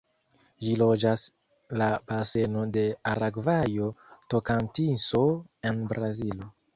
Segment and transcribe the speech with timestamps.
[0.67, 1.25] Ĝi loĝas
[1.81, 5.21] la baseno de Aragvajo-Tokantinso
[5.73, 6.49] en Brazilo.